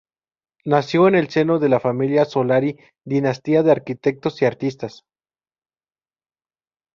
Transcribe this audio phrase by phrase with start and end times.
[0.65, 5.05] Nació en el seno de la familia Solari, dinastía de arquitectos y artistas.